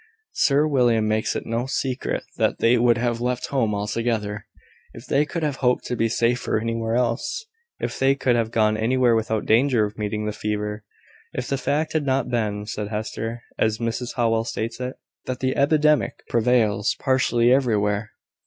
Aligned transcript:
Sir 0.33 0.65
William 0.65 1.07
makes 1.07 1.35
it 1.35 1.45
no 1.45 1.67
secret 1.67 2.23
that 2.37 2.57
they 2.57 2.75
would 2.75 2.97
have 2.97 3.21
left 3.21 3.45
home 3.49 3.75
altogether, 3.75 4.47
if 4.95 5.05
they 5.05 5.25
could 5.27 5.43
have 5.43 5.57
hoped 5.57 5.85
to 5.85 5.95
be 5.95 6.09
safer 6.09 6.59
anywhere 6.59 6.95
else 6.95 7.45
if 7.79 7.99
they 7.99 8.15
could 8.15 8.35
have 8.35 8.49
gone 8.49 8.75
anywhere 8.77 9.13
without 9.15 9.45
danger 9.45 9.85
of 9.85 9.99
meeting 9.99 10.25
the 10.25 10.31
fever." 10.33 10.83
"If 11.33 11.49
the 11.49 11.55
fact 11.59 11.93
had 11.93 12.03
not 12.03 12.31
been," 12.31 12.65
said 12.65 12.87
Hester, 12.87 13.43
"as 13.59 13.77
Mrs 13.77 14.15
Howell 14.15 14.43
states 14.45 14.79
it, 14.79 14.95
that 15.27 15.39
the 15.39 15.55
epidemic 15.55 16.23
prevails 16.27 16.95
partially 16.95 17.53
everywhere." 17.53 18.09